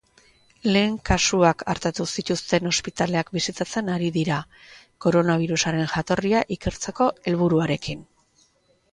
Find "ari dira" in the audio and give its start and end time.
3.95-4.39